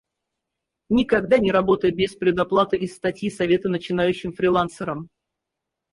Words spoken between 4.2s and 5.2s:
фрилансерам".